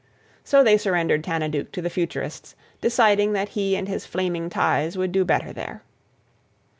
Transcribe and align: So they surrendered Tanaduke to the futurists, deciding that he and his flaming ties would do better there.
So 0.43 0.63
they 0.63 0.79
surrendered 0.79 1.23
Tanaduke 1.23 1.71
to 1.73 1.79
the 1.83 1.87
futurists, 1.91 2.55
deciding 2.81 3.33
that 3.33 3.49
he 3.49 3.75
and 3.75 3.87
his 3.87 4.03
flaming 4.03 4.49
ties 4.49 4.97
would 4.97 5.11
do 5.11 5.23
better 5.23 5.53
there. 5.53 5.83